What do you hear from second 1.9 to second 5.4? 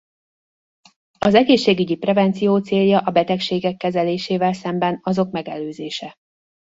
prevenció célja a betegségek kezelésével szemben azok